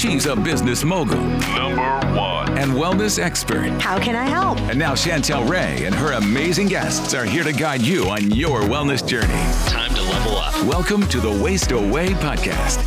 She's 0.00 0.24
a 0.24 0.34
business 0.34 0.82
mogul. 0.82 1.20
Number 1.20 2.00
one. 2.16 2.56
And 2.56 2.72
wellness 2.72 3.22
expert. 3.22 3.68
How 3.82 4.00
can 4.00 4.16
I 4.16 4.24
help? 4.24 4.58
And 4.60 4.78
now 4.78 4.94
Chantel 4.94 5.46
Ray 5.46 5.84
and 5.84 5.94
her 5.94 6.12
amazing 6.12 6.68
guests 6.68 7.12
are 7.12 7.26
here 7.26 7.44
to 7.44 7.52
guide 7.52 7.82
you 7.82 8.08
on 8.08 8.30
your 8.30 8.62
wellness 8.62 9.06
journey. 9.06 9.28
Time 9.68 9.94
to 9.94 10.00
level 10.00 10.38
up. 10.38 10.54
Welcome 10.64 11.06
to 11.08 11.20
the 11.20 11.30
Waist 11.30 11.72
Away 11.72 12.14
podcast. 12.14 12.80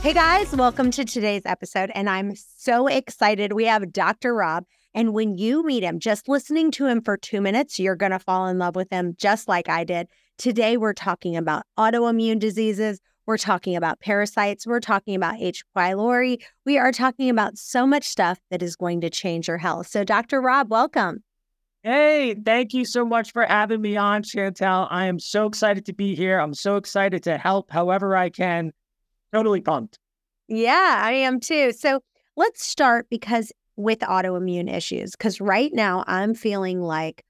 Hey 0.00 0.12
guys, 0.12 0.50
welcome 0.56 0.90
to 0.90 1.04
today's 1.04 1.42
episode. 1.44 1.92
And 1.94 2.10
I'm 2.10 2.34
so 2.34 2.88
excited. 2.88 3.52
We 3.52 3.66
have 3.66 3.92
Dr. 3.92 4.34
Rob. 4.34 4.64
And 4.92 5.14
when 5.14 5.38
you 5.38 5.64
meet 5.64 5.84
him, 5.84 6.00
just 6.00 6.28
listening 6.28 6.72
to 6.72 6.86
him 6.86 7.00
for 7.00 7.16
two 7.16 7.40
minutes, 7.40 7.78
you're 7.78 7.94
going 7.94 8.10
to 8.10 8.18
fall 8.18 8.48
in 8.48 8.58
love 8.58 8.74
with 8.74 8.90
him 8.90 9.14
just 9.16 9.46
like 9.46 9.68
I 9.68 9.84
did. 9.84 10.08
Today, 10.38 10.76
we're 10.76 10.94
talking 10.94 11.36
about 11.36 11.64
autoimmune 11.78 12.38
diseases. 12.38 13.00
We're 13.26 13.38
talking 13.38 13.76
about 13.76 14.00
parasites. 14.00 14.66
We're 14.66 14.80
talking 14.80 15.14
about 15.14 15.40
H. 15.40 15.62
pylori. 15.76 16.42
We 16.66 16.78
are 16.78 16.90
talking 16.90 17.30
about 17.30 17.56
so 17.56 17.86
much 17.86 18.04
stuff 18.04 18.38
that 18.50 18.62
is 18.62 18.74
going 18.74 19.02
to 19.02 19.10
change 19.10 19.46
your 19.46 19.58
health. 19.58 19.86
So, 19.86 20.02
Dr. 20.02 20.40
Rob, 20.40 20.70
welcome. 20.70 21.22
Hey, 21.84 22.34
thank 22.34 22.74
you 22.74 22.84
so 22.84 23.04
much 23.04 23.32
for 23.32 23.44
having 23.44 23.80
me 23.80 23.96
on, 23.96 24.22
Chantel. 24.22 24.88
I 24.90 25.06
am 25.06 25.18
so 25.18 25.46
excited 25.46 25.86
to 25.86 25.92
be 25.92 26.14
here. 26.14 26.38
I'm 26.38 26.54
so 26.54 26.76
excited 26.76 27.22
to 27.24 27.38
help 27.38 27.70
however 27.70 28.16
I 28.16 28.30
can. 28.30 28.72
Totally 29.32 29.60
pumped. 29.60 29.98
Yeah, 30.48 31.00
I 31.04 31.12
am 31.12 31.38
too. 31.40 31.72
So, 31.72 32.00
let's 32.36 32.64
start 32.64 33.06
because 33.10 33.52
with 33.76 34.00
autoimmune 34.00 34.72
issues, 34.72 35.12
because 35.12 35.40
right 35.40 35.72
now 35.72 36.04
I'm 36.06 36.34
feeling 36.34 36.80
like 36.80 37.24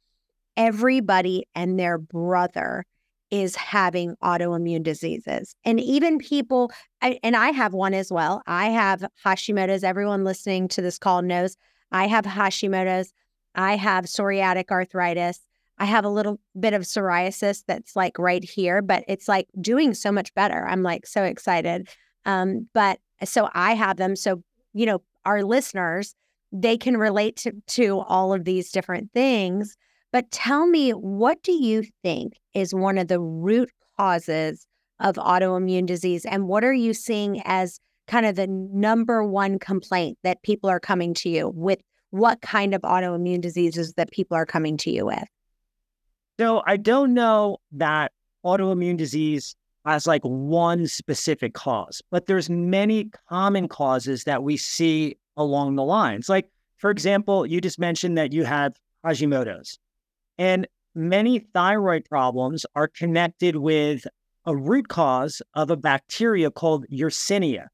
everybody 0.56 1.44
and 1.54 1.78
their 1.78 1.98
brother 1.98 2.84
is 3.32 3.56
having 3.56 4.14
autoimmune 4.22 4.82
diseases. 4.82 5.56
And 5.64 5.80
even 5.80 6.18
people, 6.18 6.70
and 7.00 7.34
I 7.34 7.50
have 7.50 7.72
one 7.72 7.94
as 7.94 8.12
well. 8.12 8.42
I 8.46 8.66
have 8.66 9.06
Hashimoto's. 9.24 9.82
Everyone 9.82 10.22
listening 10.22 10.68
to 10.68 10.82
this 10.82 10.98
call 10.98 11.22
knows 11.22 11.56
I 11.90 12.08
have 12.08 12.26
Hashimoto's. 12.26 13.14
I 13.54 13.76
have 13.76 14.04
psoriatic 14.04 14.70
arthritis. 14.70 15.40
I 15.78 15.86
have 15.86 16.04
a 16.04 16.10
little 16.10 16.40
bit 16.60 16.74
of 16.74 16.82
psoriasis 16.82 17.64
that's 17.66 17.96
like 17.96 18.18
right 18.18 18.44
here, 18.44 18.82
but 18.82 19.02
it's 19.08 19.28
like 19.28 19.48
doing 19.58 19.94
so 19.94 20.12
much 20.12 20.34
better. 20.34 20.66
I'm 20.66 20.82
like 20.82 21.06
so 21.06 21.24
excited. 21.24 21.88
Um, 22.26 22.68
but 22.74 22.98
so 23.24 23.48
I 23.54 23.74
have 23.74 23.96
them. 23.96 24.14
So, 24.14 24.42
you 24.74 24.84
know, 24.84 25.02
our 25.24 25.42
listeners, 25.42 26.14
they 26.52 26.76
can 26.76 26.98
relate 26.98 27.36
to, 27.36 27.52
to 27.68 28.00
all 28.00 28.34
of 28.34 28.44
these 28.44 28.70
different 28.70 29.10
things. 29.12 29.74
But 30.12 30.30
tell 30.30 30.66
me, 30.66 30.90
what 30.90 31.42
do 31.42 31.52
you 31.52 31.84
think 32.02 32.34
is 32.52 32.74
one 32.74 32.98
of 32.98 33.08
the 33.08 33.18
root 33.18 33.70
causes 33.96 34.66
of 35.00 35.16
autoimmune 35.16 35.86
disease? 35.86 36.26
And 36.26 36.48
what 36.48 36.64
are 36.64 36.72
you 36.72 36.92
seeing 36.92 37.40
as 37.46 37.80
kind 38.06 38.26
of 38.26 38.36
the 38.36 38.46
number 38.46 39.24
one 39.24 39.58
complaint 39.58 40.18
that 40.22 40.42
people 40.42 40.68
are 40.68 40.80
coming 40.80 41.14
to 41.14 41.30
you 41.30 41.50
with? 41.54 41.80
What 42.10 42.42
kind 42.42 42.74
of 42.74 42.82
autoimmune 42.82 43.40
diseases 43.40 43.94
that 43.94 44.10
people 44.10 44.36
are 44.36 44.44
coming 44.44 44.76
to 44.78 44.90
you 44.90 45.06
with? 45.06 45.24
So 46.38 46.62
I 46.66 46.76
don't 46.76 47.14
know 47.14 47.56
that 47.72 48.12
autoimmune 48.44 48.98
disease 48.98 49.56
has 49.86 50.06
like 50.06 50.22
one 50.22 50.86
specific 50.86 51.54
cause, 51.54 52.02
but 52.10 52.26
there's 52.26 52.50
many 52.50 53.10
common 53.30 53.66
causes 53.66 54.24
that 54.24 54.42
we 54.42 54.58
see 54.58 55.16
along 55.38 55.76
the 55.76 55.84
lines. 55.84 56.28
Like, 56.28 56.48
for 56.76 56.90
example, 56.90 57.46
you 57.46 57.62
just 57.62 57.78
mentioned 57.78 58.18
that 58.18 58.32
you 58.32 58.44
have 58.44 58.74
Hashimoto's. 59.06 59.78
And 60.38 60.66
many 60.94 61.38
thyroid 61.38 62.04
problems 62.04 62.66
are 62.74 62.88
connected 62.88 63.56
with 63.56 64.06
a 64.44 64.56
root 64.56 64.88
cause 64.88 65.40
of 65.54 65.70
a 65.70 65.76
bacteria 65.76 66.50
called 66.50 66.86
Yersinia. 66.92 67.68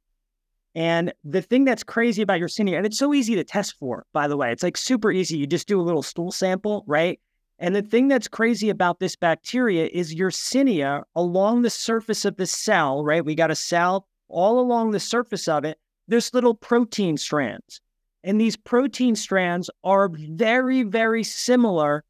And 0.74 1.12
the 1.24 1.42
thing 1.42 1.64
that's 1.64 1.82
crazy 1.82 2.22
about 2.22 2.40
Yersinia, 2.40 2.76
and 2.76 2.86
it's 2.86 2.98
so 2.98 3.14
easy 3.14 3.34
to 3.34 3.44
test 3.44 3.76
for, 3.78 4.04
by 4.12 4.28
the 4.28 4.36
way, 4.36 4.52
it's 4.52 4.62
like 4.62 4.76
super 4.76 5.10
easy. 5.10 5.36
You 5.38 5.46
just 5.46 5.66
do 5.66 5.80
a 5.80 5.82
little 5.82 6.02
stool 6.02 6.30
sample, 6.30 6.84
right? 6.86 7.18
And 7.58 7.74
the 7.74 7.82
thing 7.82 8.06
that's 8.06 8.28
crazy 8.28 8.70
about 8.70 9.00
this 9.00 9.16
bacteria 9.16 9.88
is 9.92 10.14
Yersinia 10.14 11.02
along 11.16 11.62
the 11.62 11.70
surface 11.70 12.24
of 12.24 12.36
the 12.36 12.46
cell, 12.46 13.02
right? 13.02 13.24
We 13.24 13.34
got 13.34 13.50
a 13.50 13.56
cell 13.56 14.06
all 14.28 14.60
along 14.60 14.92
the 14.92 15.00
surface 15.00 15.48
of 15.48 15.64
it. 15.64 15.78
There's 16.06 16.32
little 16.32 16.54
protein 16.54 17.16
strands. 17.16 17.80
And 18.22 18.40
these 18.40 18.56
protein 18.56 19.16
strands 19.16 19.70
are 19.82 20.10
very, 20.12 20.82
very 20.82 21.24
similar 21.24 22.04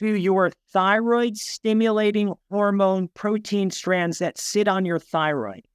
to 0.00 0.16
your 0.16 0.50
thyroid 0.72 1.36
stimulating 1.36 2.32
hormone 2.50 3.06
protein 3.08 3.70
strands 3.70 4.18
that 4.18 4.38
sit 4.38 4.66
on 4.66 4.86
your 4.86 4.98
thyroid. 4.98 5.66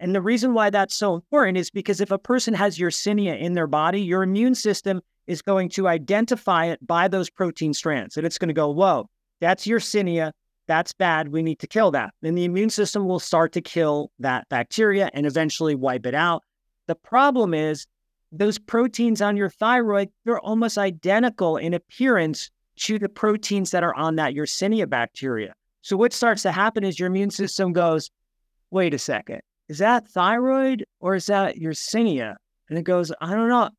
And 0.00 0.12
the 0.12 0.20
reason 0.20 0.54
why 0.54 0.70
that's 0.70 0.96
so 0.96 1.14
important 1.14 1.56
is 1.56 1.70
because 1.70 2.00
if 2.00 2.10
a 2.10 2.18
person 2.18 2.52
has 2.54 2.78
Yersinia 2.78 3.38
in 3.38 3.54
their 3.54 3.68
body, 3.68 4.00
your 4.00 4.24
immune 4.24 4.56
system 4.56 5.00
is 5.28 5.40
going 5.40 5.68
to 5.68 5.86
identify 5.86 6.66
it 6.66 6.84
by 6.84 7.06
those 7.06 7.30
protein 7.30 7.72
strands. 7.72 8.16
And 8.16 8.26
it's 8.26 8.38
going 8.38 8.48
to 8.48 8.54
go, 8.54 8.70
whoa, 8.70 9.08
that's 9.40 9.68
Yersinia. 9.68 10.32
That's 10.66 10.92
bad. 10.92 11.28
We 11.28 11.40
need 11.40 11.60
to 11.60 11.68
kill 11.68 11.92
that. 11.92 12.12
Then 12.22 12.34
the 12.34 12.44
immune 12.44 12.70
system 12.70 13.06
will 13.06 13.20
start 13.20 13.52
to 13.52 13.60
kill 13.60 14.10
that 14.18 14.48
bacteria 14.48 15.10
and 15.14 15.26
eventually 15.26 15.76
wipe 15.76 16.06
it 16.06 16.14
out. 16.14 16.42
The 16.88 16.96
problem 16.96 17.54
is 17.54 17.86
those 18.32 18.58
proteins 18.58 19.22
on 19.22 19.36
your 19.36 19.48
thyroid, 19.48 20.08
they're 20.24 20.40
almost 20.40 20.76
identical 20.76 21.56
in 21.56 21.72
appearance 21.72 22.50
to 22.80 22.98
the 22.98 23.08
proteins 23.08 23.70
that 23.70 23.84
are 23.84 23.94
on 23.94 24.16
that 24.16 24.34
Yersinia 24.34 24.88
bacteria. 24.88 25.54
So 25.82 25.96
what 25.96 26.12
starts 26.12 26.42
to 26.42 26.52
happen 26.52 26.84
is 26.84 26.98
your 26.98 27.08
immune 27.08 27.30
system 27.30 27.72
goes, 27.72 28.10
wait 28.70 28.94
a 28.94 28.98
second, 28.98 29.40
is 29.68 29.78
that 29.78 30.08
thyroid 30.08 30.84
or 31.00 31.14
is 31.14 31.26
that 31.26 31.56
Yersinia? 31.56 32.36
And 32.68 32.78
it 32.78 32.82
goes, 32.82 33.12
I 33.20 33.30
don't 33.30 33.48
know. 33.48 33.70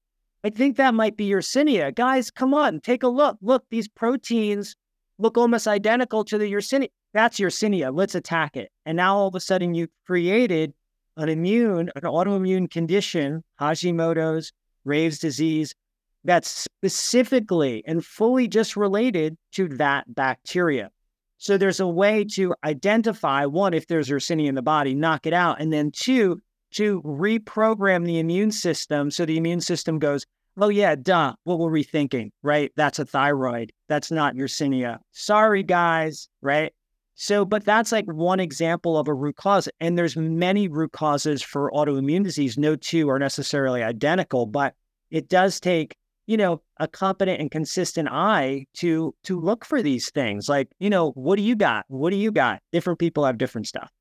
I 0.44 0.50
think 0.50 0.78
that 0.78 0.94
might 0.94 1.17
be 1.17 1.29
Yersinia. 1.29 1.94
Guys, 1.94 2.31
come 2.31 2.53
on, 2.53 2.79
take 2.79 3.03
a 3.03 3.07
look. 3.07 3.38
Look, 3.41 3.63
these 3.69 3.88
proteins 3.88 4.75
look 5.18 5.38
almost 5.38 5.68
identical 5.68 6.23
to 6.25 6.38
the 6.38 6.51
Yersinia. 6.51 6.89
That's 7.13 7.39
Yersinia. 7.39 7.95
Let's 7.95 8.16
attack 8.16 8.56
it. 8.56 8.72
And 8.85 8.97
now 8.97 9.18
all 9.18 9.28
of 9.28 9.35
a 9.35 9.39
sudden 9.39 9.73
you 9.73 9.88
created 10.06 10.73
an 11.18 11.29
immune, 11.29 11.91
an 11.95 12.01
autoimmune 12.03 12.69
condition, 12.69 13.44
Hashimoto's, 13.59 14.51
Graves' 14.85 15.19
disease, 15.19 15.75
that's 16.24 16.50
specifically 16.50 17.84
and 17.86 18.06
fully 18.06 18.48
just 18.48 18.76
related 18.76 19.38
to 19.54 19.68
that 19.70 20.14
bacteria. 20.14 20.92
So 21.38 21.58
there's 21.58 21.80
a 21.80 21.88
way 21.88 22.24
mm-hmm. 22.24 22.42
to 22.42 22.56
identify 22.64 23.46
one, 23.46 23.74
if 23.74 23.88
there's 23.88 24.09
Yersinia 24.09 24.48
in 24.48 24.56
the 24.56 24.62
body, 24.62 24.94
knock 24.94 25.26
it 25.26 25.34
out. 25.34 25.60
And 25.60 25.74
then 25.74 25.92
two, 25.92 26.40
to 26.74 27.02
reprogram 27.02 28.06
the 28.06 28.20
immune 28.20 28.52
system 28.52 29.12
so 29.12 29.26
the 29.26 29.38
immune 29.38 29.62
system 29.62 30.00
goes, 30.00 30.26
oh, 30.58 30.70
yeah, 30.70 30.96
duh, 30.96 31.34
what 31.44 31.60
were 31.60 31.72
we 31.72 31.84
thinking, 31.84 32.31
right? 32.44 32.72
That's 32.76 33.00
a 33.00 33.06
thyroid. 33.06 33.72
That's 33.88 34.12
not 34.12 34.36
Yersinia. 34.36 35.00
Sorry, 35.12 35.64
guys, 35.64 36.30
right? 36.42 36.74
So, 37.16 37.46
but 37.46 37.66
that's 37.66 37.92
like 37.92 38.06
one 38.06 38.40
example 38.40 38.98
of 38.98 39.08
a 39.08 39.14
root 39.14 39.36
cause. 39.36 39.70
And 39.80 39.98
there's 39.98 40.16
many 40.16 40.68
root 40.68 40.92
causes 40.92 41.42
for 41.42 41.72
autoimmune 41.72 42.24
disease. 42.24 42.58
No 42.58 42.76
two 42.76 43.10
are 43.10 43.20
necessarily 43.20 43.84
identical, 43.84 44.46
but 44.46 44.76
it 45.10 45.28
does 45.28 45.60
take 45.60 45.96
you 46.31 46.38
know 46.38 46.62
a 46.78 46.88
competent 46.88 47.42
and 47.42 47.52
consistent 47.52 48.08
eye 48.09 48.66
to 48.75 49.14
to 49.25 49.38
look 49.38 49.66
for 49.66 49.81
these 49.81 50.09
things 50.12 50.47
like 50.47 50.69
you 50.80 50.90
know 50.90 51.12
what 51.12 51.36
do 51.36 51.42
you 51.42 51.58
got? 51.58 51.84
What 51.90 52.12
do 52.12 52.16
you 52.16 52.31
got? 52.31 52.62
Different 52.72 53.00
people 53.00 53.25
have 53.25 53.38
different 53.38 53.68
stuff. 53.68 53.92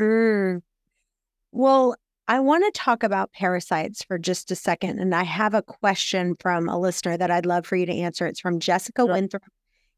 Mm. 0.00 0.62
well 1.52 1.94
i 2.26 2.40
want 2.40 2.64
to 2.64 2.80
talk 2.80 3.02
about 3.02 3.30
parasites 3.32 4.02
for 4.02 4.16
just 4.16 4.50
a 4.50 4.56
second 4.56 4.98
and 4.98 5.14
i 5.14 5.22
have 5.22 5.52
a 5.52 5.60
question 5.60 6.34
from 6.40 6.66
a 6.66 6.80
listener 6.80 7.18
that 7.18 7.30
i'd 7.30 7.44
love 7.44 7.66
for 7.66 7.76
you 7.76 7.84
to 7.86 7.92
answer. 7.92 8.26
It's 8.26 8.40
from 8.40 8.58
jessica 8.58 9.02
sure. 9.02 9.12
winthrop 9.12 9.42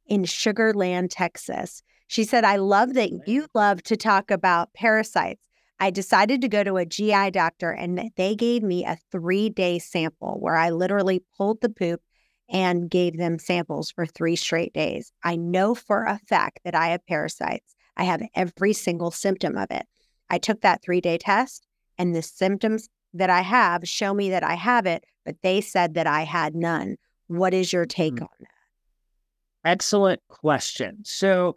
in 0.06 0.24
Sugar 0.24 0.74
Land 0.74 1.12
texas. 1.12 1.82
She 2.08 2.24
said 2.24 2.44
i 2.44 2.56
love 2.56 2.94
that 2.94 3.28
you 3.28 3.46
love 3.54 3.84
to 3.84 3.96
talk 3.96 4.32
about 4.32 4.74
parasites 4.74 5.46
I 5.84 5.90
decided 5.90 6.40
to 6.40 6.48
go 6.48 6.64
to 6.64 6.78
a 6.78 6.86
GI 6.86 7.32
doctor 7.32 7.70
and 7.70 8.10
they 8.16 8.34
gave 8.34 8.62
me 8.62 8.86
a 8.86 8.96
three 9.12 9.50
day 9.50 9.78
sample 9.78 10.38
where 10.40 10.56
I 10.56 10.70
literally 10.70 11.22
pulled 11.36 11.60
the 11.60 11.68
poop 11.68 12.00
and 12.48 12.88
gave 12.88 13.18
them 13.18 13.38
samples 13.38 13.90
for 13.90 14.06
three 14.06 14.34
straight 14.34 14.72
days. 14.72 15.12
I 15.22 15.36
know 15.36 15.74
for 15.74 16.04
a 16.04 16.18
fact 16.26 16.60
that 16.64 16.74
I 16.74 16.88
have 16.88 17.06
parasites. 17.06 17.74
I 17.98 18.04
have 18.04 18.22
every 18.34 18.72
single 18.72 19.10
symptom 19.10 19.58
of 19.58 19.70
it. 19.70 19.84
I 20.30 20.38
took 20.38 20.62
that 20.62 20.82
three 20.82 21.02
day 21.02 21.18
test 21.18 21.66
and 21.98 22.14
the 22.14 22.22
symptoms 22.22 22.88
that 23.12 23.28
I 23.28 23.42
have 23.42 23.86
show 23.86 24.14
me 24.14 24.30
that 24.30 24.42
I 24.42 24.54
have 24.54 24.86
it, 24.86 25.04
but 25.26 25.36
they 25.42 25.60
said 25.60 25.92
that 25.96 26.06
I 26.06 26.22
had 26.22 26.54
none. 26.54 26.96
What 27.26 27.52
is 27.52 27.74
your 27.74 27.84
take 27.84 28.14
mm-hmm. 28.14 28.24
on 28.24 28.30
that? 28.40 29.70
Excellent 29.70 30.22
question. 30.28 31.00
So, 31.04 31.56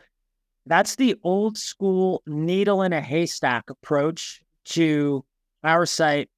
that's 0.67 0.95
the 0.95 1.15
old 1.23 1.57
school 1.57 2.21
needle 2.27 2.81
in 2.81 2.93
a 2.93 3.01
haystack 3.01 3.69
approach 3.69 4.41
to 4.65 5.23
parasite 5.63 6.29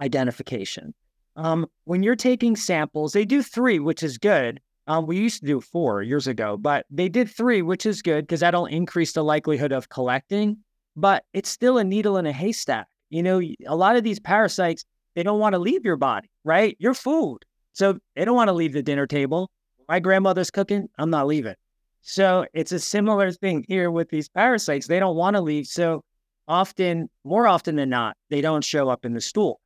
identification. 0.00 0.94
Um, 1.36 1.66
when 1.84 2.02
you're 2.02 2.16
taking 2.16 2.56
samples, 2.56 3.12
they 3.12 3.24
do 3.24 3.42
three, 3.42 3.78
which 3.78 4.02
is 4.02 4.18
good. 4.18 4.60
Um, 4.86 5.06
we 5.06 5.18
used 5.18 5.40
to 5.40 5.46
do 5.46 5.60
four 5.60 6.02
years 6.02 6.26
ago, 6.26 6.56
but 6.56 6.86
they 6.90 7.08
did 7.08 7.30
three, 7.30 7.62
which 7.62 7.86
is 7.86 8.02
good 8.02 8.26
because 8.26 8.40
that'll 8.40 8.66
increase 8.66 9.12
the 9.12 9.22
likelihood 9.22 9.72
of 9.72 9.88
collecting. 9.88 10.58
but 10.98 11.24
it's 11.32 11.48
still 11.48 11.78
a 11.78 11.84
needle 11.84 12.16
in 12.16 12.26
a 12.26 12.32
haystack. 12.32 12.88
You 13.10 13.22
know, 13.22 13.40
a 13.66 13.76
lot 13.76 13.96
of 13.96 14.02
these 14.02 14.18
parasites, 14.18 14.84
they 15.14 15.22
don't 15.22 15.38
want 15.38 15.54
to 15.54 15.58
leave 15.58 15.84
your 15.84 15.96
body, 15.96 16.28
right? 16.44 16.76
Your 16.80 16.92
food. 16.92 17.38
So 17.72 17.98
they 18.16 18.24
don't 18.24 18.34
want 18.34 18.48
to 18.48 18.52
leave 18.52 18.72
the 18.72 18.82
dinner 18.82 19.06
table. 19.06 19.50
My 19.88 20.00
grandmother's 20.00 20.50
cooking, 20.50 20.88
I'm 20.98 21.10
not 21.10 21.28
leaving. 21.28 21.54
So 22.02 22.46
it's 22.54 22.72
a 22.72 22.78
similar 22.78 23.32
thing 23.32 23.64
here 23.68 23.90
with 23.90 24.08
these 24.10 24.28
parasites. 24.28 24.86
They 24.86 24.98
don't 24.98 25.16
want 25.16 25.36
to 25.36 25.40
leave. 25.40 25.66
So 25.66 26.04
often, 26.46 27.10
more 27.24 27.46
often 27.46 27.76
than 27.76 27.90
not, 27.90 28.16
they 28.30 28.40
don't 28.40 28.64
show 28.64 28.88
up 28.88 29.04
in 29.04 29.12
the 29.12 29.20
stool. 29.20 29.60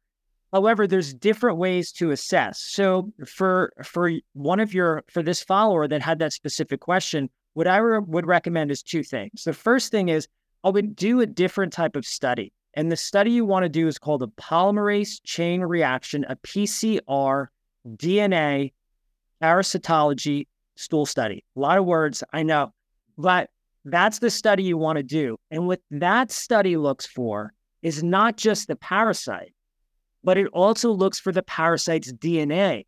However, 0.52 0.86
there's 0.86 1.14
different 1.14 1.56
ways 1.56 1.92
to 1.92 2.10
assess. 2.10 2.60
So 2.60 3.10
for 3.26 3.72
for 3.82 4.12
one 4.34 4.60
of 4.60 4.74
your 4.74 5.02
for 5.08 5.22
this 5.22 5.42
follower 5.42 5.88
that 5.88 6.02
had 6.02 6.18
that 6.18 6.32
specific 6.32 6.80
question, 6.80 7.30
what 7.54 7.66
I 7.66 7.78
re- 7.78 8.00
would 8.00 8.26
recommend 8.26 8.70
is 8.70 8.82
two 8.82 9.02
things. 9.02 9.44
The 9.44 9.54
first 9.54 9.90
thing 9.90 10.08
is 10.08 10.28
I 10.62 10.68
would 10.68 10.94
do 10.94 11.20
a 11.20 11.26
different 11.26 11.72
type 11.72 11.96
of 11.96 12.04
study. 12.04 12.52
And 12.74 12.90
the 12.90 12.96
study 12.96 13.30
you 13.30 13.44
want 13.44 13.64
to 13.64 13.68
do 13.68 13.86
is 13.86 13.98
called 13.98 14.22
a 14.22 14.26
polymerase 14.26 15.20
chain 15.24 15.60
reaction, 15.60 16.24
a 16.28 16.36
PCR 16.36 17.46
DNA 17.86 18.72
parasitology 19.42 20.46
stool 20.82 21.06
study. 21.06 21.44
A 21.56 21.60
lot 21.60 21.78
of 21.78 21.84
words, 21.84 22.22
I 22.32 22.42
know, 22.42 22.72
but 23.16 23.50
that's 23.84 24.18
the 24.18 24.30
study 24.30 24.62
you 24.62 24.76
want 24.76 24.96
to 24.96 25.02
do. 25.02 25.36
And 25.50 25.66
what 25.66 25.80
that 25.90 26.30
study 26.30 26.76
looks 26.76 27.06
for 27.06 27.52
is 27.82 28.02
not 28.02 28.36
just 28.36 28.68
the 28.68 28.76
parasite, 28.76 29.54
but 30.22 30.38
it 30.38 30.46
also 30.52 30.92
looks 30.92 31.18
for 31.18 31.32
the 31.32 31.42
parasite's 31.42 32.12
DNA. 32.12 32.86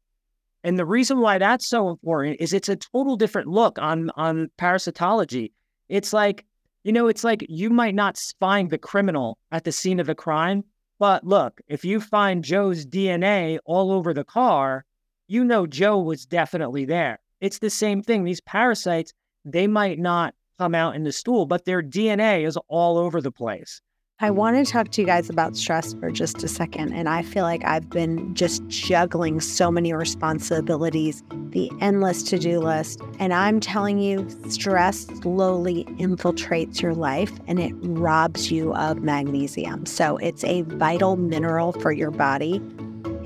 And 0.63 0.79
the 0.79 0.87
reason 0.87 1.21
why 1.21 1.39
that's 1.39 1.67
so 1.67 1.91
important 1.91 2.41
is 2.41 2.53
it's 2.53 2.69
a 2.69 2.77
total 2.77 3.17
different 3.17 3.49
look 3.49 3.79
on 3.79 4.11
on 4.17 4.51
parasitology. 4.57 5.53
It's 5.89 6.13
like, 6.13 6.47
you 6.85 6.93
know, 6.93 7.09
it's 7.09 7.25
like 7.25 7.45
you 7.49 7.71
might 7.71 7.95
not 7.95 8.19
find 8.41 8.71
the 8.71 8.79
criminal 8.79 9.39
at 9.53 9.65
the 9.65 9.73
scene 9.73 10.01
of 10.01 10.07
the 10.07 10.15
crime, 10.15 10.65
but 10.99 11.25
look, 11.25 11.61
if 11.69 11.85
you 11.85 12.01
find 12.01 12.45
Joe's 12.45 12.87
DNA 12.87 13.59
all 13.67 13.91
over 13.91 14.15
the 14.15 14.25
car, 14.25 14.85
you 15.27 15.45
know 15.45 15.67
Joe 15.67 15.99
was 15.99 16.25
definitely 16.25 16.85
there. 16.85 17.19
It's 17.45 17.59
the 17.59 17.69
same 17.69 18.01
thing. 18.01 18.25
These 18.25 18.41
parasites, 18.41 19.13
they 19.45 19.67
might 19.67 19.99
not 19.99 20.35
come 20.57 20.75
out 20.75 20.97
in 20.97 21.05
the 21.05 21.13
stool, 21.13 21.45
but 21.45 21.67
their 21.67 21.83
DNA 21.83 22.47
is 22.47 22.57
all 22.69 22.97
over 22.97 23.21
the 23.21 23.31
place. 23.31 23.83
I 24.19 24.31
want 24.31 24.57
to 24.57 24.73
talk 24.73 24.91
to 24.93 25.03
you 25.03 25.07
guys 25.07 25.29
about 25.29 25.55
stress 25.55 25.93
for 25.93 26.11
just 26.11 26.43
a 26.43 26.49
second. 26.49 26.95
And 26.95 27.07
I 27.07 27.21
feel 27.21 27.43
like 27.43 27.63
I've 27.63 27.91
been 27.91 28.35
just 28.35 28.67
juggling 28.69 29.41
so 29.41 29.71
many 29.71 29.93
responsibilities, 29.93 31.23
the 31.51 31.71
endless 31.83 32.23
to 32.23 32.39
do 32.39 32.61
list. 32.61 33.03
And 33.19 33.35
I'm 33.35 33.61
telling 33.61 33.99
you, 33.99 34.27
stress 34.49 35.01
slowly 35.21 35.85
infiltrates 35.99 36.81
your 36.81 36.95
life 36.95 37.33
and 37.47 37.61
it 37.61 37.75
robs 37.83 38.51
you 38.51 38.73
of 38.73 39.03
magnesium. 39.03 39.85
So 39.85 40.17
it's 40.17 40.45
a 40.45 40.63
vital 40.63 41.17
mineral 41.17 41.73
for 41.73 41.93
your 41.93 42.11
body. 42.11 42.63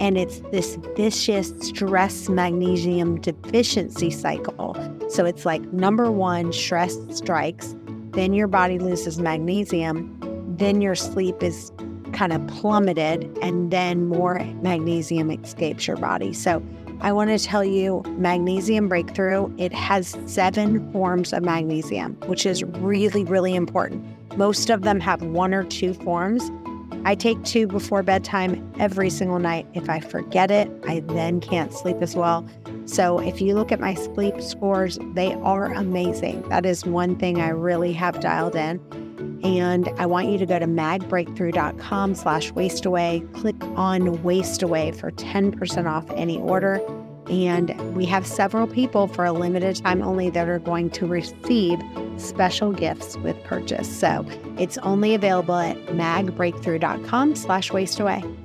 And 0.00 0.16
it's 0.16 0.40
this 0.52 0.76
vicious 0.96 1.52
stress 1.60 2.28
magnesium 2.28 3.20
deficiency 3.20 4.10
cycle. 4.10 4.76
So 5.08 5.24
it's 5.24 5.44
like 5.44 5.62
number 5.72 6.10
one, 6.10 6.52
stress 6.52 6.96
strikes, 7.10 7.74
then 8.12 8.32
your 8.32 8.48
body 8.48 8.78
loses 8.78 9.18
magnesium 9.18 10.18
then 10.58 10.80
your 10.80 10.94
sleep 10.94 11.42
is 11.42 11.72
kind 12.12 12.32
of 12.32 12.44
plummeted 12.48 13.38
and 13.42 13.70
then 13.70 14.08
more 14.08 14.40
magnesium 14.60 15.30
escapes 15.30 15.86
your 15.86 15.96
body. 15.96 16.32
So 16.32 16.62
I 17.00 17.12
want 17.12 17.30
to 17.30 17.38
tell 17.38 17.64
you 17.64 18.02
magnesium 18.16 18.88
breakthrough, 18.88 19.54
it 19.56 19.72
has 19.72 20.16
seven 20.26 20.90
forms 20.90 21.32
of 21.32 21.44
magnesium, 21.44 22.14
which 22.26 22.44
is 22.44 22.64
really, 22.64 23.24
really 23.24 23.54
important. 23.54 24.04
Most 24.36 24.68
of 24.68 24.82
them 24.82 24.98
have 24.98 25.22
one 25.22 25.54
or 25.54 25.62
two 25.62 25.94
forms. 25.94 26.50
I 27.08 27.14
take 27.14 27.42
two 27.42 27.66
before 27.66 28.02
bedtime 28.02 28.70
every 28.78 29.08
single 29.08 29.38
night. 29.38 29.66
If 29.72 29.88
I 29.88 29.98
forget 29.98 30.50
it, 30.50 30.70
I 30.86 31.00
then 31.00 31.40
can't 31.40 31.72
sleep 31.72 32.02
as 32.02 32.14
well. 32.14 32.46
So 32.84 33.18
if 33.18 33.40
you 33.40 33.54
look 33.54 33.72
at 33.72 33.80
my 33.80 33.94
sleep 33.94 34.42
scores, 34.42 34.98
they 35.14 35.32
are 35.36 35.72
amazing. 35.72 36.46
That 36.50 36.66
is 36.66 36.84
one 36.84 37.16
thing 37.16 37.40
I 37.40 37.48
really 37.48 37.94
have 37.94 38.20
dialed 38.20 38.56
in. 38.56 38.78
And 39.42 39.88
I 39.96 40.04
want 40.04 40.28
you 40.28 40.36
to 40.36 40.44
go 40.44 40.58
to 40.58 40.66
magbreakthrough.com 40.66 42.14
slash 42.14 42.52
waistaway. 42.52 43.32
Click 43.32 43.56
on 43.62 44.18
waistaway 44.18 44.94
for 44.94 45.10
10% 45.12 45.90
off 45.90 46.10
any 46.10 46.38
order. 46.38 46.78
And 47.30 47.96
we 47.96 48.04
have 48.04 48.26
several 48.26 48.66
people 48.66 49.06
for 49.08 49.24
a 49.24 49.32
limited 49.32 49.76
time 49.76 50.02
only 50.02 50.28
that 50.28 50.46
are 50.46 50.58
going 50.58 50.90
to 50.90 51.06
receive 51.06 51.80
special 52.20 52.72
gifts 52.72 53.16
with 53.18 53.42
purchase. 53.44 53.88
So 53.88 54.24
it's 54.58 54.78
only 54.78 55.14
available 55.14 55.56
at 55.56 55.76
magbreakthrough.com 55.86 57.36
slash 57.36 57.70
waistaway. 57.70 58.36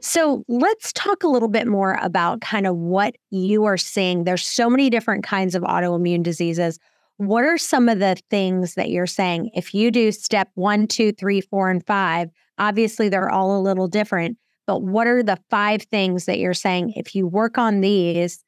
So 0.00 0.44
let's 0.48 0.92
talk 0.94 1.22
a 1.22 1.28
little 1.28 1.48
bit 1.48 1.68
more 1.68 1.96
about 2.02 2.40
kind 2.40 2.66
of 2.66 2.76
what 2.76 3.14
you 3.30 3.64
are 3.64 3.76
seeing. 3.76 4.24
There's 4.24 4.44
so 4.44 4.68
many 4.68 4.90
different 4.90 5.22
kinds 5.22 5.54
of 5.54 5.62
autoimmune 5.62 6.24
diseases. 6.24 6.80
What 7.18 7.44
are 7.44 7.56
some 7.56 7.88
of 7.88 8.00
the 8.00 8.16
things 8.28 8.74
that 8.74 8.90
you're 8.90 9.06
saying? 9.06 9.50
If 9.54 9.74
you 9.74 9.92
do 9.92 10.10
step 10.10 10.48
one, 10.54 10.88
two, 10.88 11.12
three, 11.12 11.40
four, 11.40 11.70
and 11.70 11.86
five, 11.86 12.30
obviously 12.58 13.10
they're 13.10 13.30
all 13.30 13.56
a 13.56 13.62
little 13.62 13.86
different, 13.86 14.38
but 14.66 14.82
what 14.82 15.06
are 15.06 15.22
the 15.22 15.38
five 15.50 15.82
things 15.82 16.24
that 16.24 16.38
you're 16.38 16.52
saying? 16.52 16.94
If 16.96 17.14
you 17.14 17.28
work 17.28 17.56
on 17.56 17.80
these, 17.80 18.44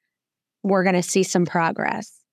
we're 0.64 0.82
going 0.82 0.96
to 0.96 1.02
see 1.02 1.22
some 1.22 1.46
progress. 1.46 2.23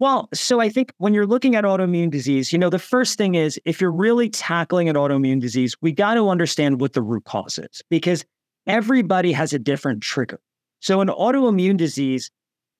Well, 0.00 0.28
so 0.34 0.60
I 0.60 0.68
think 0.68 0.92
when 0.98 1.14
you're 1.14 1.26
looking 1.26 1.54
at 1.54 1.64
autoimmune 1.64 2.10
disease, 2.10 2.52
you 2.52 2.58
know, 2.58 2.68
the 2.68 2.78
first 2.80 3.16
thing 3.16 3.36
is 3.36 3.60
if 3.64 3.80
you're 3.80 3.92
really 3.92 4.28
tackling 4.28 4.88
an 4.88 4.96
autoimmune 4.96 5.40
disease, 5.40 5.76
we 5.80 5.92
got 5.92 6.14
to 6.14 6.28
understand 6.28 6.80
what 6.80 6.94
the 6.94 7.02
root 7.02 7.24
cause 7.24 7.58
is 7.58 7.82
because 7.90 8.24
everybody 8.66 9.30
has 9.32 9.52
a 9.52 9.58
different 9.58 10.02
trigger. 10.02 10.40
So, 10.80 11.00
an 11.00 11.08
autoimmune 11.08 11.76
disease 11.76 12.30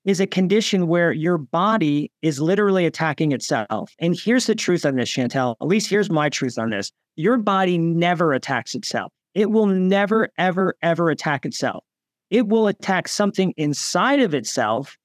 is 0.04 0.20
a 0.20 0.26
condition 0.26 0.86
where 0.86 1.12
your 1.12 1.38
body 1.38 2.10
is 2.20 2.40
literally 2.40 2.84
attacking 2.84 3.32
itself. 3.32 3.92
And 3.98 4.18
here's 4.18 4.46
the 4.46 4.54
truth 4.54 4.84
on 4.84 4.96
this, 4.96 5.08
Chantel. 5.08 5.56
At 5.60 5.66
least 5.66 5.88
here's 5.88 6.10
my 6.10 6.28
truth 6.28 6.58
on 6.58 6.70
this. 6.70 6.92
Your 7.16 7.38
body 7.38 7.78
never 7.78 8.32
attacks 8.32 8.74
itself. 8.74 9.12
It 9.34 9.50
will 9.50 9.66
never, 9.66 10.28
ever, 10.36 10.76
ever 10.82 11.10
attack 11.10 11.46
itself. 11.46 11.84
It 12.30 12.48
will 12.48 12.66
attack 12.66 13.08
something 13.08 13.54
inside 13.56 14.20
of 14.20 14.34
itself. 14.34 14.96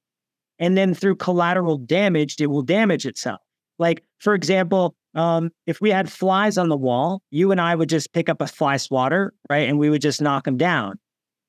And 0.60 0.76
then 0.76 0.94
through 0.94 1.16
collateral 1.16 1.78
damage, 1.78 2.36
it 2.40 2.46
will 2.46 2.62
damage 2.62 3.06
itself. 3.06 3.40
Like, 3.78 4.04
for 4.18 4.34
example, 4.34 4.94
um, 5.14 5.50
if 5.66 5.80
we 5.80 5.90
had 5.90 6.12
flies 6.12 6.56
on 6.56 6.68
the 6.68 6.76
wall, 6.76 7.22
you 7.30 7.50
and 7.50 7.60
I 7.60 7.74
would 7.74 7.88
just 7.88 8.12
pick 8.12 8.28
up 8.28 8.40
a 8.40 8.46
fly 8.46 8.76
swatter, 8.76 9.34
right? 9.48 9.68
And 9.68 9.78
we 9.78 9.90
would 9.90 10.02
just 10.02 10.20
knock 10.20 10.44
them 10.44 10.56
down. 10.56 11.00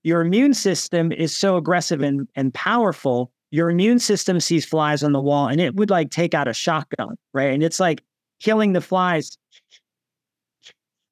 Your 0.04 0.22
immune 0.22 0.56
system 0.56 1.12
is 1.12 1.38
so 1.38 1.58
aggressive 1.58 2.02
and, 2.02 2.28
and 2.36 2.52
powerful 2.54 3.32
your 3.52 3.70
immune 3.70 4.00
system 4.00 4.40
sees 4.40 4.66
flies 4.66 5.04
on 5.04 5.12
the 5.12 5.20
wall 5.20 5.48
and 5.48 5.60
it 5.60 5.76
would 5.76 5.90
like 5.90 6.10
take 6.10 6.34
out 6.34 6.48
a 6.48 6.54
shotgun, 6.54 7.18
right? 7.34 7.54
And 7.54 7.62
it's 7.62 7.80
like 7.80 8.02
killing 8.40 8.72
the 8.74 8.82
flies 8.82 9.38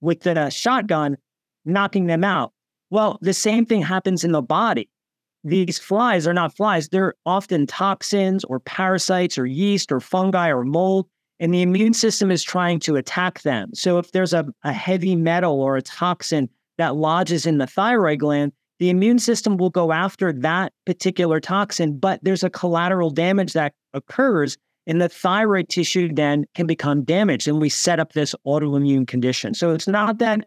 with 0.01 0.25
a 0.25 0.49
shotgun, 0.49 1.17
knocking 1.65 2.07
them 2.07 2.23
out. 2.23 2.53
Well, 2.89 3.19
the 3.21 3.33
same 3.33 3.65
thing 3.65 3.81
happens 3.81 4.23
in 4.23 4.31
the 4.31 4.41
body. 4.41 4.89
These 5.43 5.79
flies 5.79 6.27
are 6.27 6.33
not 6.33 6.55
flies, 6.55 6.89
they're 6.89 7.13
often 7.25 7.65
toxins 7.65 8.43
or 8.43 8.59
parasites 8.59 9.37
or 9.37 9.45
yeast 9.45 9.91
or 9.91 9.99
fungi 9.99 10.49
or 10.49 10.65
mold, 10.65 11.07
and 11.39 11.53
the 11.53 11.61
immune 11.61 11.93
system 11.93 12.29
is 12.29 12.43
trying 12.43 12.79
to 12.81 12.97
attack 12.97 13.41
them. 13.43 13.69
So 13.73 13.97
if 13.97 14.11
there's 14.11 14.33
a, 14.33 14.45
a 14.63 14.73
heavy 14.73 15.15
metal 15.15 15.61
or 15.61 15.77
a 15.77 15.81
toxin 15.81 16.49
that 16.77 16.95
lodges 16.95 17.45
in 17.45 17.57
the 17.57 17.67
thyroid 17.67 18.19
gland, 18.19 18.51
the 18.79 18.89
immune 18.89 19.19
system 19.19 19.57
will 19.57 19.69
go 19.69 19.91
after 19.91 20.31
that 20.33 20.73
particular 20.85 21.39
toxin, 21.39 21.97
but 21.97 22.19
there's 22.23 22.43
a 22.43 22.49
collateral 22.49 23.09
damage 23.09 23.53
that 23.53 23.73
occurs, 23.93 24.57
and 24.87 25.01
the 25.01 25.09
thyroid 25.09 25.69
tissue 25.69 26.13
then 26.13 26.45
can 26.55 26.65
become 26.65 27.03
damaged, 27.03 27.47
and 27.47 27.61
we 27.61 27.69
set 27.69 27.99
up 27.99 28.13
this 28.13 28.33
autoimmune 28.45 29.07
condition. 29.07 29.53
So 29.53 29.71
it's 29.71 29.87
not 29.87 30.17
that 30.19 30.45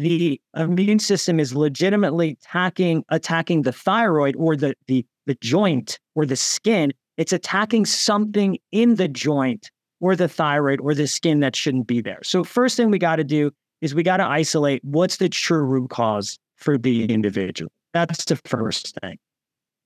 the 0.00 0.40
immune 0.56 0.98
system 0.98 1.38
is 1.38 1.54
legitimately 1.54 2.30
attacking 2.30 3.04
attacking 3.10 3.62
the 3.62 3.72
thyroid 3.72 4.34
or 4.36 4.56
the 4.56 4.74
the 4.86 5.04
the 5.26 5.36
joint 5.40 5.98
or 6.14 6.24
the 6.24 6.36
skin. 6.36 6.92
It's 7.16 7.32
attacking 7.32 7.84
something 7.84 8.58
in 8.72 8.94
the 8.94 9.08
joint 9.08 9.70
or 10.00 10.16
the 10.16 10.28
thyroid 10.28 10.80
or 10.80 10.94
the 10.94 11.06
skin 11.06 11.40
that 11.40 11.54
shouldn't 11.54 11.86
be 11.86 12.00
there. 12.00 12.20
So 12.22 12.42
first 12.44 12.76
thing 12.76 12.90
we 12.90 12.98
got 12.98 13.16
to 13.16 13.24
do 13.24 13.50
is 13.82 13.94
we 13.94 14.02
got 14.02 14.16
to 14.18 14.24
isolate 14.24 14.82
what's 14.84 15.18
the 15.18 15.28
true 15.28 15.62
root 15.62 15.90
cause 15.90 16.38
for 16.56 16.78
the 16.78 17.04
individual. 17.04 17.70
That's 17.92 18.24
the 18.24 18.36
first 18.36 18.98
thing. 19.02 19.18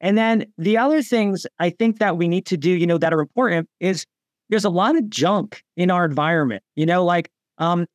And 0.00 0.16
then 0.16 0.46
the 0.58 0.76
other 0.76 1.02
things 1.02 1.46
I 1.58 1.70
think 1.70 1.98
that 1.98 2.16
we 2.16 2.28
need 2.28 2.46
to 2.46 2.56
do, 2.56 2.70
you 2.70 2.86
know, 2.86 2.98
that 2.98 3.12
are 3.12 3.20
important 3.20 3.68
is 3.80 4.06
there's 4.48 4.64
a 4.64 4.70
lot 4.70 4.96
of 4.96 5.08
junk 5.08 5.62
in 5.76 5.90
our 5.90 6.04
environment. 6.04 6.62
You 6.76 6.86
know, 6.86 7.04
like 7.04 7.30
um 7.58 7.86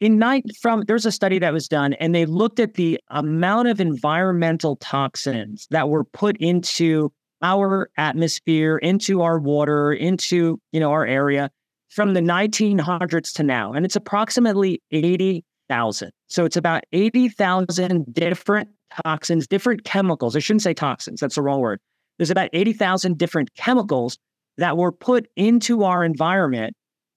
in 0.00 0.18
night 0.18 0.44
from 0.60 0.82
there's 0.86 1.06
a 1.06 1.12
study 1.12 1.38
that 1.38 1.52
was 1.52 1.68
done 1.68 1.92
and 1.94 2.14
they 2.14 2.24
looked 2.24 2.58
at 2.58 2.74
the 2.74 2.98
amount 3.10 3.68
of 3.68 3.80
environmental 3.80 4.76
toxins 4.76 5.66
that 5.70 5.88
were 5.88 6.04
put 6.04 6.36
into 6.38 7.12
our 7.42 7.90
atmosphere, 7.96 8.78
into 8.78 9.22
our 9.22 9.38
water, 9.38 9.92
into, 9.92 10.60
you 10.72 10.80
know, 10.80 10.90
our 10.90 11.06
area 11.06 11.50
from 11.90 12.14
the 12.14 12.20
1900s 12.20 13.32
to 13.34 13.42
now, 13.42 13.72
and 13.72 13.84
it's 13.84 13.96
approximately 13.96 14.80
80,000. 14.90 16.10
So 16.28 16.44
it's 16.44 16.56
about 16.56 16.84
80,000 16.92 18.12
different 18.12 18.68
toxins, 19.04 19.46
different 19.46 19.84
chemicals. 19.84 20.36
I 20.36 20.38
shouldn't 20.38 20.62
say 20.62 20.74
toxins, 20.74 21.20
that's 21.20 21.34
the 21.34 21.42
wrong 21.42 21.60
word. 21.60 21.80
There's 22.18 22.30
about 22.30 22.50
80,000 22.52 23.18
different 23.18 23.54
chemicals 23.54 24.18
that 24.56 24.76
were 24.76 24.92
put 24.92 25.26
into 25.36 25.84
our 25.84 26.04
environment 26.04 26.74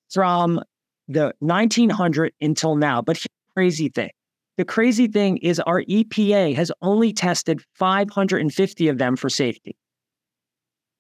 from 0.10 0.62
the 1.08 1.34
1900 1.40 2.34
until 2.42 2.76
now. 2.76 3.02
But 3.02 3.26
crazy 3.56 3.88
thing. 3.90 4.12
The 4.58 4.66
crazy 4.66 5.08
thing 5.08 5.38
is 5.38 5.60
our 5.62 5.82
EPA 5.84 6.56
has 6.56 6.72
only 6.82 7.12
tested 7.12 7.62
550 7.76 8.88
of 8.88 9.00
them 9.00 9.16
for 9.16 9.30
safety, 9.30 9.76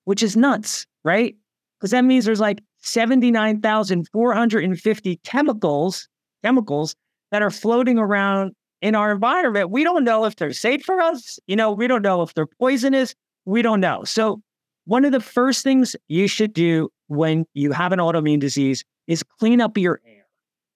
which 0.06 0.24
is 0.24 0.36
nuts, 0.36 0.88
right? 1.04 1.36
Because 1.80 1.92
that 1.92 2.04
means 2.04 2.26
there's 2.26 2.40
like 2.40 2.62
79,450 2.82 5.20
chemicals, 5.24 6.08
chemicals 6.44 6.96
that 7.32 7.44
are 7.44 7.52
floating 7.52 8.00
around 8.00 8.54
in 8.82 8.96
our 8.96 9.12
environment. 9.12 9.70
We 9.70 9.84
don't 9.84 10.04
know 10.04 10.26
if 10.26 10.36
they're 10.36 10.54
safe 10.54 10.84
for 10.84 11.00
us. 11.00 11.38
You 11.48 11.56
know, 11.56 11.72
we 11.72 11.86
don't 11.88 12.02
know 12.02 12.24
if 12.24 12.34
they're 12.34 12.48
poisonous. 12.48 13.14
We 13.46 13.62
don't 13.62 13.80
know. 13.80 14.04
So, 14.04 14.42
one 14.86 15.06
of 15.06 15.14
the 15.14 15.22
first 15.22 15.64
things 15.64 15.96
you 16.10 16.28
should 16.28 16.52
do 16.52 16.90
when 17.08 17.46
you 17.54 17.72
have 17.72 17.94
an 17.94 18.00
autoimmune 18.00 18.42
disease 18.42 18.84
is 19.08 19.24
clean 19.24 19.62
up 19.62 19.78
your 19.78 20.00
air. 20.06 20.26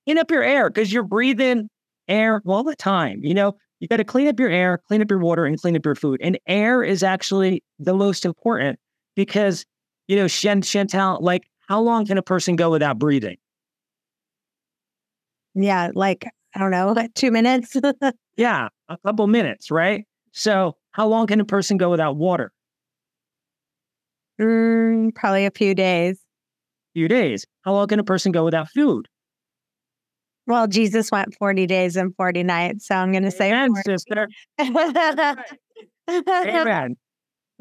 Clean 0.05 0.17
up 0.17 0.31
your 0.31 0.43
air 0.43 0.69
because 0.69 0.91
you're 0.91 1.03
breathing 1.03 1.69
air 2.07 2.41
all 2.45 2.63
the 2.63 2.75
time. 2.75 3.19
You 3.23 3.33
know, 3.33 3.57
you 3.79 3.87
got 3.87 3.97
to 3.97 4.03
clean 4.03 4.27
up 4.27 4.39
your 4.39 4.49
air, 4.49 4.79
clean 4.87 5.01
up 5.01 5.09
your 5.09 5.19
water, 5.19 5.45
and 5.45 5.59
clean 5.59 5.75
up 5.75 5.85
your 5.85 5.95
food. 5.95 6.19
And 6.23 6.39
air 6.47 6.83
is 6.83 7.03
actually 7.03 7.63
the 7.79 7.93
most 7.93 8.25
important 8.25 8.79
because, 9.15 9.65
you 10.07 10.15
know, 10.15 10.25
Chantel, 10.25 11.21
like, 11.21 11.43
how 11.67 11.81
long 11.81 12.05
can 12.05 12.17
a 12.17 12.21
person 12.21 12.55
go 12.55 12.71
without 12.71 12.97
breathing? 12.97 13.37
Yeah, 15.53 15.91
like, 15.93 16.25
I 16.55 16.59
don't 16.59 16.71
know, 16.71 16.91
like 16.93 17.13
two 17.15 17.31
minutes. 17.31 17.75
yeah, 18.37 18.69
a 18.89 18.97
couple 19.05 19.27
minutes, 19.27 19.69
right? 19.69 20.05
So, 20.31 20.77
how 20.91 21.07
long 21.07 21.27
can 21.27 21.39
a 21.39 21.45
person 21.45 21.77
go 21.77 21.89
without 21.89 22.15
water? 22.15 22.51
Mm, 24.39 25.13
probably 25.15 25.45
a 25.45 25.51
few 25.51 25.73
days. 25.75 26.19
Few 26.97 27.07
days. 27.07 27.45
How 27.61 27.73
long 27.73 27.85
can 27.85 27.99
a 27.99 28.03
person 28.03 28.31
go 28.31 28.43
without 28.43 28.69
food? 28.69 29.07
Well, 30.47 30.65
Jesus 30.65 31.11
went 31.11 31.35
40 31.35 31.67
days 31.67 31.95
and 31.95 32.15
40 32.15 32.41
nights. 32.41 32.87
So 32.87 32.95
I'm 32.95 33.11
going 33.11 33.21
to 33.21 33.29
say 33.29 33.53
Amen, 33.53 33.75
sister. 33.85 34.27
Amen. 36.09 36.95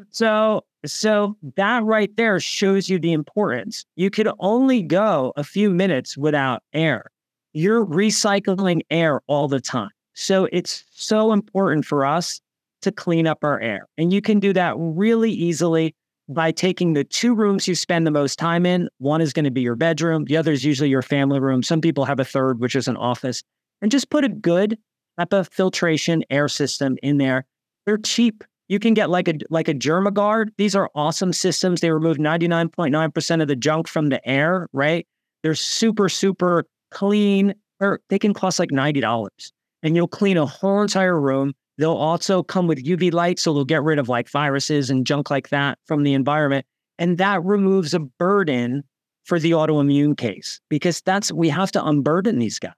So, 0.09 0.65
so 0.87 1.37
that 1.55 1.83
right 1.83 2.09
there 2.17 2.39
shows 2.39 2.89
you 2.89 2.97
the 2.97 3.13
importance. 3.13 3.85
You 3.95 4.09
could 4.09 4.27
only 4.39 4.81
go 4.81 5.33
a 5.35 5.43
few 5.43 5.69
minutes 5.69 6.17
without 6.17 6.63
air. 6.73 7.11
You're 7.53 7.85
recycling 7.85 8.81
air 8.89 9.21
all 9.27 9.47
the 9.47 9.61
time. 9.61 9.91
So 10.15 10.47
it's 10.51 10.83
so 10.89 11.31
important 11.31 11.85
for 11.85 12.07
us 12.07 12.41
to 12.81 12.91
clean 12.91 13.27
up 13.27 13.43
our 13.43 13.59
air. 13.59 13.85
And 13.99 14.11
you 14.11 14.19
can 14.19 14.39
do 14.39 14.51
that 14.53 14.73
really 14.79 15.31
easily 15.31 15.93
by 16.29 16.51
taking 16.51 16.93
the 16.93 17.03
two 17.03 17.33
rooms 17.33 17.67
you 17.67 17.75
spend 17.75 18.05
the 18.05 18.11
most 18.11 18.37
time 18.37 18.65
in. 18.65 18.89
One 18.97 19.21
is 19.21 19.33
going 19.33 19.45
to 19.45 19.51
be 19.51 19.61
your 19.61 19.75
bedroom, 19.75 20.25
the 20.25 20.37
other 20.37 20.51
is 20.51 20.63
usually 20.63 20.89
your 20.89 21.01
family 21.01 21.39
room. 21.39 21.63
Some 21.63 21.81
people 21.81 22.05
have 22.05 22.19
a 22.19 22.25
third, 22.25 22.59
which 22.59 22.75
is 22.75 22.87
an 22.87 22.97
office, 22.97 23.43
and 23.81 23.91
just 23.91 24.09
put 24.09 24.25
a 24.25 24.29
good 24.29 24.77
HEPA 25.19 25.49
filtration 25.51 26.23
air 26.29 26.47
system 26.47 26.97
in 27.01 27.17
there. 27.17 27.45
They're 27.85 27.97
cheap. 27.97 28.43
You 28.67 28.79
can 28.79 28.93
get 28.93 29.09
like 29.09 29.29
a 29.29 29.35
like 29.49 29.69
a 29.69 29.73
Germagard. 29.73 30.51
These 30.57 30.75
are 30.75 30.91
awesome 30.93 31.31
systems. 31.31 31.79
They 31.79 31.91
remove 31.91 32.17
99.9% 32.17 33.41
of 33.41 33.47
the 33.47 33.55
junk 33.55 33.87
from 33.87 34.07
the 34.09 34.27
air, 34.27 34.67
right? 34.73 35.07
They're 35.41 35.55
super, 35.55 36.09
super 36.09 36.65
clean, 36.91 37.53
or 37.79 38.01
they 38.09 38.19
can 38.19 38.33
cost 38.33 38.59
like 38.59 38.69
$90. 38.69 39.51
And 39.83 39.95
you'll 39.95 40.07
clean 40.07 40.37
a 40.37 40.45
whole 40.45 40.81
entire 40.81 41.19
room 41.19 41.53
They'll 41.77 41.91
also 41.91 42.43
come 42.43 42.67
with 42.67 42.83
UV 42.83 43.13
light, 43.13 43.39
so 43.39 43.53
they'll 43.53 43.65
get 43.65 43.83
rid 43.83 43.99
of 43.99 44.09
like 44.09 44.29
viruses 44.29 44.89
and 44.89 45.05
junk 45.05 45.29
like 45.29 45.49
that 45.49 45.77
from 45.85 46.03
the 46.03 46.13
environment. 46.13 46.65
And 46.97 47.17
that 47.19 47.43
removes 47.43 47.93
a 47.93 47.99
burden 47.99 48.83
for 49.23 49.39
the 49.39 49.51
autoimmune 49.51 50.17
case 50.17 50.59
because 50.69 51.01
that's, 51.01 51.31
we 51.31 51.49
have 51.49 51.71
to 51.73 51.85
unburden 51.85 52.39
these 52.39 52.57
guys. 52.57 52.71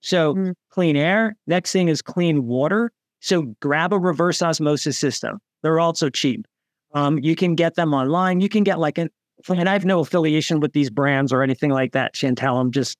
So 0.00 0.34
mm. 0.34 0.54
clean 0.70 0.96
air. 0.96 1.36
Next 1.46 1.72
thing 1.72 1.88
is 1.88 2.02
clean 2.02 2.46
water. 2.46 2.90
So 3.20 3.54
grab 3.60 3.92
a 3.92 3.98
reverse 3.98 4.42
osmosis 4.42 4.98
system. 4.98 5.38
They're 5.62 5.80
also 5.80 6.10
cheap. 6.10 6.46
Um, 6.92 7.18
you 7.20 7.36
can 7.36 7.54
get 7.54 7.74
them 7.74 7.94
online. 7.94 8.40
You 8.40 8.48
can 8.48 8.64
get 8.64 8.78
like 8.78 8.98
an, 8.98 9.10
and 9.48 9.68
I 9.68 9.72
have 9.72 9.84
no 9.84 10.00
affiliation 10.00 10.60
with 10.60 10.72
these 10.72 10.90
brands 10.90 11.32
or 11.32 11.42
anything 11.42 11.70
like 11.70 11.92
that, 11.92 12.14
Chantel. 12.14 12.60
I'm 12.60 12.70
just 12.70 12.98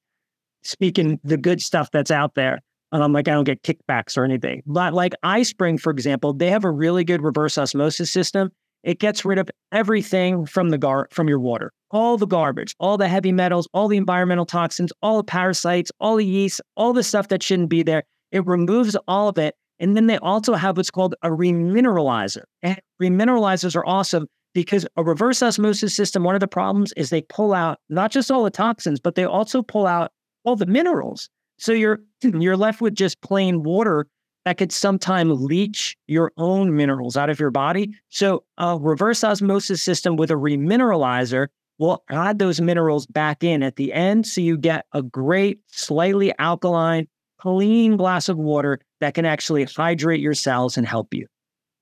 speaking 0.63 1.21
the 1.25 1.37
good 1.37 1.61
stuff 1.61 1.91
that's 1.91 2.11
out 2.11 2.35
there. 2.35 2.61
Um, 2.95 3.13
like 3.13 3.27
I 3.27 3.33
don't 3.33 3.45
get 3.45 3.63
kickbacks 3.65 4.17
or 4.17 4.25
anything. 4.25 4.63
But 4.67 4.95
like 4.95 5.15
iSpring, 5.25 5.81
for 5.81 5.91
example, 5.91 6.33
they 6.33 6.49
have 6.51 6.65
a 6.65 6.71
really 6.71 7.03
good 7.03 7.23
reverse 7.23 7.59
osmosis 7.59 8.09
system. 8.09 8.51
It 8.85 9.01
gets 9.01 9.25
rid 9.25 9.39
of 9.39 9.51
everything 9.73 10.47
from 10.47 10.69
the 10.69 10.79
gar 10.79 11.09
from 11.11 11.29
your 11.29 11.41
water, 11.41 11.73
all 11.91 12.17
the 12.17 12.27
garbage, 12.27 12.77
all 12.79 12.97
the 12.97 13.09
heavy 13.09 13.33
metals, 13.33 13.67
all 13.75 13.89
the 13.89 13.97
environmental 13.97 14.47
toxins, 14.47 14.93
all 15.03 15.17
the 15.17 15.25
parasites, 15.25 15.91
all 15.99 16.15
the 16.15 16.25
yeast, 16.25 16.61
all 16.77 16.93
the 16.93 17.03
stuff 17.03 17.29
that 17.29 17.43
shouldn't 17.43 17.69
be 17.69 17.83
there. 17.83 18.05
It 18.31 18.47
removes 18.47 18.97
all 19.09 19.29
of 19.29 19.39
it. 19.39 19.57
And 19.81 19.97
then 19.97 20.07
they 20.07 20.19
also 20.19 20.55
have 20.55 20.77
what's 20.77 20.91
called 20.91 21.17
a 21.23 21.31
remineralizer. 21.31 22.45
And 22.63 22.79
remineralizers 23.03 23.75
are 23.75 23.87
awesome 23.87 24.29
because 24.53 24.87
a 24.97 25.03
reverse 25.03 25.43
osmosis 25.43 25.97
system, 25.97 26.23
one 26.23 26.37
of 26.37 26.41
the 26.41 26.47
problems 26.47 26.93
is 26.97 27.11
they 27.11 27.23
pull 27.23 27.53
out 27.55 27.81
not 27.89 28.13
just 28.13 28.31
all 28.31 28.45
the 28.45 28.51
toxins, 28.51 29.01
but 29.01 29.17
they 29.17 29.25
also 29.25 29.63
pull 29.63 29.87
out 29.87 30.13
all 30.45 30.55
the 30.55 30.67
minerals. 30.67 31.29
So 31.59 31.73
you're 31.73 32.01
you're 32.23 32.57
left 32.57 32.81
with 32.81 32.95
just 32.95 33.21
plain 33.21 33.63
water 33.63 34.07
that 34.45 34.59
could 34.59 34.73
sometimes 34.73 35.41
leach 35.41 35.97
your 36.07 36.33
own 36.37 36.77
minerals 36.77 37.17
out 37.17 37.31
of 37.31 37.41
your 37.41 37.51
body. 37.51 37.95
So 38.11 38.45
a 38.59 38.79
reverse 38.79 39.25
osmosis 39.25 39.83
system 39.83 40.17
with 40.17 40.31
a 40.31 40.35
remineralizer 40.35 41.49
will 41.79 42.05
add 42.11 42.39
those 42.39 42.61
minerals 42.61 43.07
back 43.07 43.43
in 43.43 43.63
at 43.63 43.77
the 43.77 43.93
end. 43.93 44.27
So 44.27 44.41
you 44.41 44.57
get 44.59 44.87
a 44.93 45.03
great, 45.03 45.61
slightly 45.69 46.33
alkaline, 46.39 47.09
clean 47.41 47.97
glass 47.97 48.29
of 48.29 48.37
water 48.37 48.81
that 49.01 49.15
can 49.15 49.25
actually 49.25 49.65
hydrate 49.65 50.21
your 50.21 50.35
cells 50.35 50.77
and 50.77 50.87
help 50.87 51.13
you. 51.15 51.27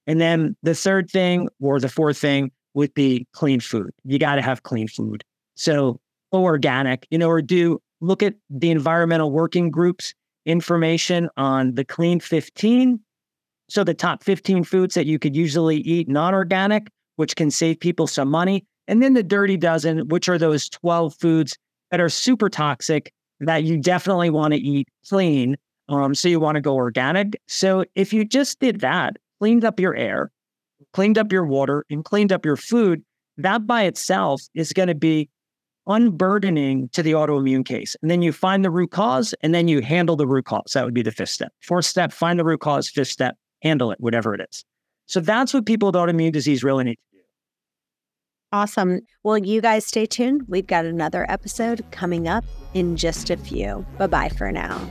And 0.06 0.20
then 0.20 0.56
the 0.62 0.74
third 0.74 1.10
thing 1.10 1.48
or 1.60 1.78
the 1.78 1.88
fourth 1.88 2.18
thing 2.18 2.50
would 2.74 2.94
be 2.94 3.26
clean 3.32 3.60
food. 3.60 3.90
You 4.04 4.18
got 4.18 4.36
to 4.36 4.42
have 4.42 4.62
clean 4.62 4.88
food. 4.88 5.24
So 5.54 6.00
organic, 6.32 7.06
you 7.10 7.18
know, 7.18 7.28
or 7.28 7.42
do 7.42 7.80
look 8.02 8.22
at 8.22 8.34
the 8.50 8.70
environmental 8.70 9.30
working 9.30 9.70
groups 9.70 10.12
information 10.44 11.30
on 11.36 11.74
the 11.74 11.84
clean 11.84 12.20
15. 12.20 13.00
So 13.68 13.84
the 13.84 13.94
top 13.94 14.22
15 14.24 14.64
foods 14.64 14.94
that 14.94 15.06
you 15.06 15.18
could 15.18 15.36
usually 15.36 15.78
eat 15.78 16.08
non-organic, 16.08 16.88
which 17.16 17.36
can 17.36 17.50
save 17.50 17.80
people 17.80 18.06
some 18.06 18.28
money. 18.28 18.66
And 18.88 19.02
then 19.02 19.14
the 19.14 19.22
dirty 19.22 19.56
dozen, 19.56 20.08
which 20.08 20.28
are 20.28 20.36
those 20.36 20.68
12 20.68 21.14
foods 21.14 21.56
that 21.90 22.00
are 22.00 22.08
super 22.08 22.48
toxic 22.48 23.12
that 23.40 23.64
you 23.64 23.78
definitely 23.78 24.30
want 24.30 24.52
to 24.52 24.60
eat 24.60 24.88
clean. 25.08 25.56
Um, 25.88 26.14
so 26.14 26.28
you 26.28 26.40
want 26.40 26.56
to 26.56 26.60
go 26.60 26.74
organic. 26.74 27.40
So 27.46 27.84
if 27.94 28.12
you 28.12 28.24
just 28.24 28.58
did 28.58 28.80
that, 28.80 29.16
cleaned 29.40 29.64
up 29.64 29.78
your 29.78 29.94
air, 29.94 30.30
cleaned 30.92 31.18
up 31.18 31.32
your 31.32 31.46
water, 31.46 31.84
and 31.88 32.04
cleaned 32.04 32.32
up 32.32 32.44
your 32.44 32.56
food, 32.56 33.02
that 33.36 33.66
by 33.66 33.84
itself 33.84 34.42
is 34.54 34.72
going 34.72 34.88
to 34.88 34.94
be 34.94 35.30
unburdening 35.86 36.88
to 36.90 37.02
the 37.02 37.12
autoimmune 37.12 37.64
case. 37.64 37.96
And 38.02 38.10
then 38.10 38.22
you 38.22 38.32
find 38.32 38.64
the 38.64 38.70
root 38.70 38.90
cause 38.90 39.34
and 39.42 39.54
then 39.54 39.68
you 39.68 39.80
handle 39.80 40.16
the 40.16 40.26
root 40.26 40.44
cause. 40.44 40.72
That 40.74 40.84
would 40.84 40.94
be 40.94 41.02
the 41.02 41.12
fifth 41.12 41.30
step. 41.30 41.52
Fourth 41.60 41.84
step, 41.84 42.12
find 42.12 42.38
the 42.38 42.44
root 42.44 42.60
cause. 42.60 42.88
Fifth 42.88 43.08
step, 43.08 43.36
handle 43.62 43.90
it, 43.90 44.00
whatever 44.00 44.34
it 44.34 44.40
is. 44.48 44.64
So 45.06 45.20
that's 45.20 45.52
what 45.52 45.66
people 45.66 45.88
with 45.88 45.96
autoimmune 45.96 46.32
disease 46.32 46.62
really 46.62 46.84
need 46.84 46.94
to 46.94 47.16
do. 47.16 47.22
Awesome. 48.52 49.00
Well, 49.22 49.38
you 49.38 49.60
guys 49.60 49.86
stay 49.86 50.06
tuned. 50.06 50.42
We've 50.46 50.66
got 50.66 50.84
another 50.84 51.26
episode 51.30 51.84
coming 51.90 52.28
up 52.28 52.44
in 52.74 52.96
just 52.96 53.30
a 53.30 53.36
few. 53.36 53.84
Bye 53.98 54.06
bye 54.06 54.28
for 54.28 54.52
now. 54.52 54.90